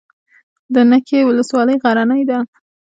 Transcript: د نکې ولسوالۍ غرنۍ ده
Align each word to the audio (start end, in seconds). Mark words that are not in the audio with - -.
د 0.73 0.75
نکې 0.91 1.19
ولسوالۍ 1.25 1.77
غرنۍ 1.83 2.23
ده 2.29 2.39